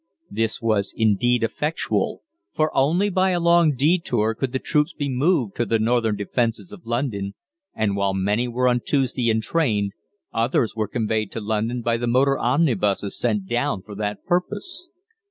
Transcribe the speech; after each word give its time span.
This 0.31 0.59
was, 0.59 0.95
indeed, 0.97 1.43
effectual, 1.43 2.23
for 2.55 2.75
only 2.75 3.11
by 3.11 3.29
a 3.29 3.39
long 3.39 3.73
détour 3.75 4.35
could 4.35 4.51
the 4.51 4.57
troops 4.57 4.93
be 4.93 5.07
moved 5.09 5.53
to 5.57 5.65
the 5.67 5.77
northern 5.77 6.15
defences 6.15 6.71
of 6.71 6.87
London, 6.87 7.35
and 7.75 7.95
while 7.95 8.15
many 8.15 8.47
were 8.47 8.67
on 8.67 8.81
Tuesday 8.83 9.29
entrained, 9.29 9.91
others 10.33 10.75
were 10.75 10.87
conveyed 10.87 11.31
to 11.33 11.39
London 11.39 11.83
by 11.83 11.97
the 11.97 12.07
motor 12.07 12.39
omnibuses 12.39 13.15
sent 13.15 13.45
down 13.45 13.83
for 13.83 13.93
that 13.93 14.25
purpose. 14.25 14.87